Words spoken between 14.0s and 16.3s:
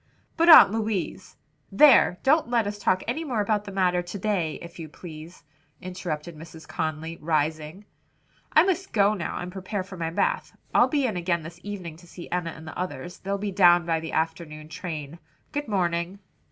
afternoon train. Good morning."